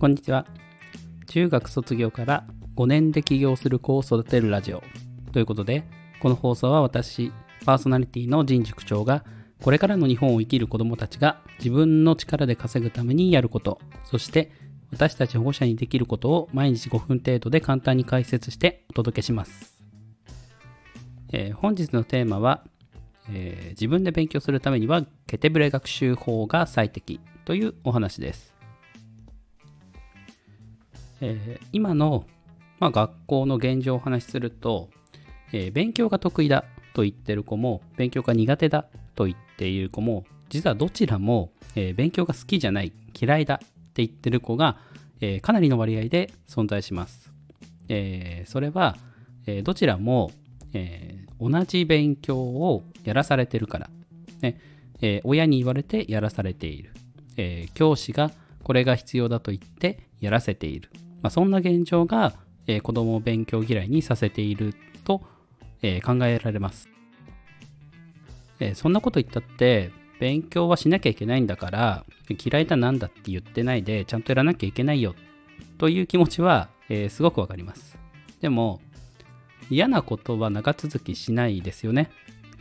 [0.00, 0.46] こんにちは。
[1.26, 4.82] 中学卒業から5年で起業する子を育てるラジオ
[5.34, 5.84] ということで、
[6.20, 7.30] この放送は私、
[7.66, 9.26] パーソナリティの神塾長が、
[9.62, 14.52] これからの日本を生きる子供たちが自分の力で稼ぐためにやること、そして
[14.90, 19.84] 私たち保護者にできることを毎日5分程度で簡単に解説してお届けします。
[21.30, 22.64] えー、本日のテーマは、
[23.28, 28.49] えー、自分で勉強するためにはケテブレ学習法が最適というお話です。
[31.20, 32.26] えー、今の、
[32.78, 34.90] まあ、学校の現状をお話しすると、
[35.52, 44.78] えー、勉強が得意だと言ってる子も勉強が苦手だと言っている子も実はどちらも、えー、勉強が好きじゃない嫌いだって言ってる子が、
[45.20, 47.30] えー、かなりの割合で存在します、
[47.88, 48.96] えー、それは、
[49.46, 50.30] えどちらも、
[50.74, 53.90] え同じ勉強をやらされてるから、
[54.42, 54.60] ね
[55.00, 56.92] え親に言われてやらされている、
[57.36, 58.30] え教師が
[58.62, 60.90] これが必要だと言ってやらせている、
[61.22, 62.34] まあ、そんな現状が、
[62.66, 65.22] えー、子供を勉強嫌いにさせていると、
[65.82, 66.88] えー、考えられます、
[68.60, 75.14] えー、そんなこと言ったって勉強はしなきゃいけないんだから嫌いだなんだって言ってないでちゃんとやらなきゃいけないよ
[75.78, 77.96] という気持ちは、えすごくわかります。
[78.42, 78.82] でも
[79.70, 82.10] 嫌なことは長続きしないですよね、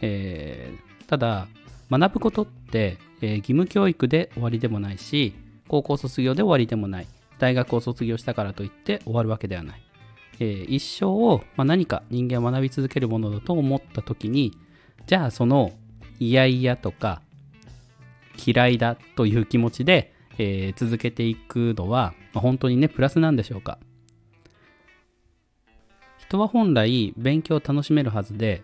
[0.02, 0.73] え
[1.07, 1.47] ただ
[1.91, 5.33] 学ぶことって、え義務教育で終わりでもないし
[5.67, 7.07] 高校卒業で終わりでもない。
[7.40, 9.82] 大学を卒業したからといって終わるわけではない。
[10.40, 14.58] えー、一生を、まあ、何か人間は学び続けるものだと思った時に
[15.06, 15.72] じゃあその
[16.20, 17.22] 嫌々とか
[18.45, 23.80] 嫌いだという気持ちで、えー、続けていくのは、まあ、本当にねプラスなんでしょうか
[26.17, 28.64] 人は本来勉強を楽しめるはずで、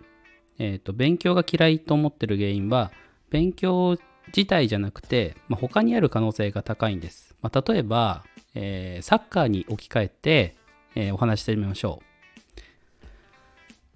[0.60, 2.92] えーと、勉強が嫌いと思ってる原因は
[3.30, 8.24] 勉強自体じゃなくて、まあ、他にある可能性が高いんです、まあ、例えば
[8.56, 10.56] えー、サッカーに置き換えて、
[10.96, 12.06] えー、お話してみましょう。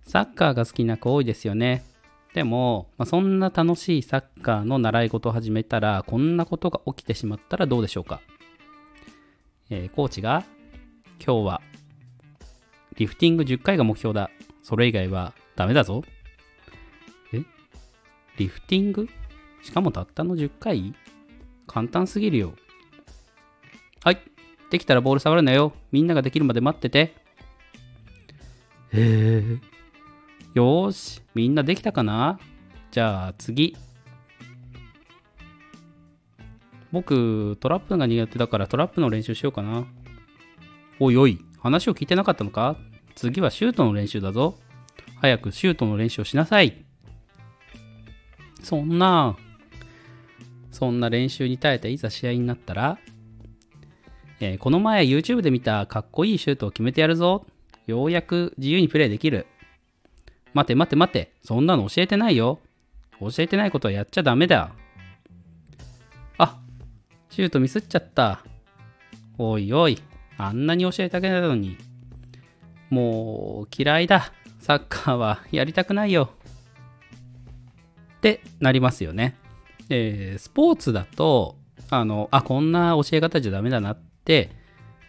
[0.09, 1.83] サッカーが好きな子多いですよね。
[2.33, 8.21] でも、まあ、そんな楽しいサッカーの習い事を始めたら、こんなことが起きてしまったらどうでしょうか。
[9.69, 10.43] えー、コーチが、
[11.25, 11.61] 今日は、
[12.97, 14.29] リフティング10回が目標だ。
[14.61, 16.03] それ以外はダメだぞ。
[17.33, 17.43] え？
[18.37, 19.07] リフティング？
[19.63, 20.93] しかもたったの10回
[21.65, 22.53] 簡単すぎるよ。
[24.03, 24.21] はい。
[24.69, 25.73] できたらボール触るなよ。
[25.91, 26.99] みんなができるまで待ってて。
[26.99, 27.13] へ
[28.93, 29.43] え。
[30.53, 31.21] よーし。
[31.33, 32.39] みんなできたかな？
[32.91, 33.75] じゃあ次。
[36.91, 39.85] 僕、トラップが苦手だからトラップの練習しようかな。
[40.99, 42.77] おいおい、話を聞いてなかったのか？
[43.15, 44.57] 次はシュートの練習だぞ。
[45.21, 46.83] 早くシュートの練習をしなさい。
[48.63, 49.37] そんな、
[50.71, 52.97] そんな練習に耐えていざ試合になったら、
[54.41, 57.45] えー、この前 YouTube で見たかっこいいシュートを決めてやるぞ。
[57.87, 59.47] ようやく自由にプレイできる。
[60.53, 61.31] 待て待て待て。
[61.43, 62.59] そんなの教えてないよ。
[63.19, 64.71] 教えてないことはやっちゃダメだ。
[66.37, 66.59] あ、
[67.29, 68.45] シュートミスっちゃった。
[69.37, 70.01] おいおい、
[70.37, 71.77] あんなに教えてあげたのに。
[72.89, 74.31] もう嫌いだ。
[74.59, 76.31] サッカーはやりたくないよ。
[78.17, 79.37] ってなりますよね。
[79.89, 81.55] えー、スポーツだと、
[81.89, 83.97] あの、あ、こんな教え方じゃダメだなっ
[84.29, 84.51] って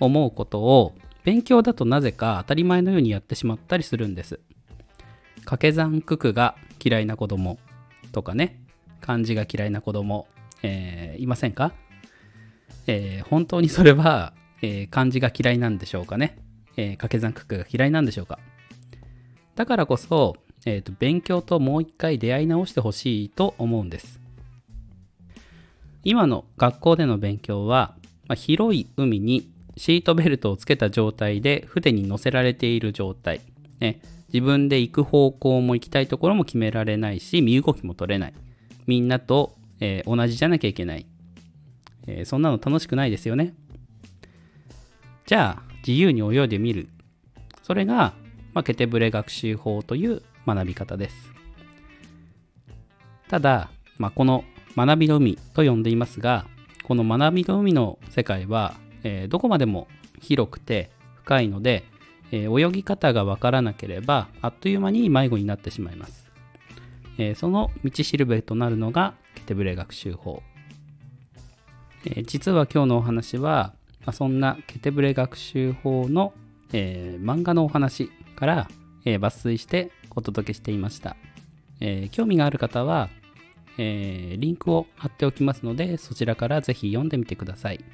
[0.01, 0.95] 思うことを
[1.25, 4.41] 勉強だとなぜか当たり前のようにやってしまったりするんです。
[5.41, 7.59] 掛け算九九が嫌いな子供
[8.13, 8.65] とかね、
[9.03, 10.27] 漢字が嫌いな子供、
[10.63, 11.75] えー、いませんか、
[12.87, 14.33] えー、本当にそれは、
[14.63, 16.39] えー、漢字が嫌いなんでしょうかね、
[16.79, 18.39] え掛け算九九が嫌いなんでしょうか？
[19.55, 24.19] だからこそ、えーと勉強ともう一回出会い直してほしいと思うんです。
[26.05, 27.97] 今の学校での勉強は
[28.31, 33.41] まあ、広い海にシートベルトをつけた状態で船に乗せられている状態、
[33.81, 34.01] ね、
[34.33, 38.35] 自分で行く方向も行きたいところも決められないし身動きも取れない。
[38.87, 41.07] みんなと、えー、同じじゃなきゃいけない、
[42.07, 43.53] えー、そんなの楽しくないですよね。
[45.27, 46.89] じゃあ自由に泳いでみる。
[47.65, 48.15] それが、
[48.55, 51.33] まあ、ケテブレ学習法という学び方です。
[53.29, 54.45] ただ、まあ、この
[54.77, 56.47] 学びの海と呼んでいますが
[56.91, 59.87] この学びの海の世界は、えー、どこまでも
[60.21, 61.85] 広くて深いので、
[62.33, 66.29] えー、泳ぎ方がわからなければあっという間に迷子になってしまいます、
[67.17, 70.43] えー、その道しるべとなるのがケテブレ学習法、
[72.05, 76.33] え実は今日のお話は、まあ、そんなケテブレ学習法の、
[76.73, 78.69] え漫画のお話から、
[79.05, 81.15] え抜粋してお届けしていました、
[81.79, 83.11] え興味がある方は
[83.79, 87.85] えー、リンクを貼っておきますので、そちらからぜひ読んでみてください。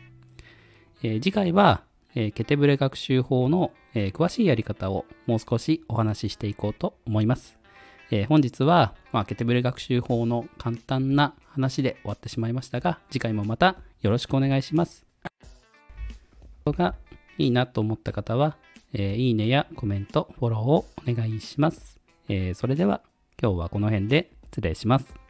[1.02, 1.82] えー次回は、
[2.14, 7.58] えーケテブレ学習法の、え詳しいやり方をもう少しお話ししていこうと思います。
[8.10, 15.06] え本日は、まあ、ケテブレ学習法の簡単な話で終わってしまいましたが、次回もまたよろしくお願いします。
[16.66, 16.94] が
[17.38, 18.56] いいなと思った方は、
[18.92, 22.00] えいいねやコメント、フォローをお願いします。
[22.28, 23.02] えそれでは
[23.40, 25.25] 今日はこの辺で失礼します。